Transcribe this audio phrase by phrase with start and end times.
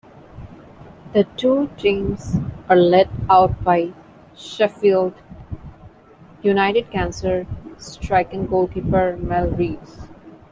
[1.13, 2.35] The two teams
[2.67, 3.93] are led out by
[4.35, 5.13] Sheffield
[6.41, 9.99] United's cancer-stricken goalkeeper Mel Rees.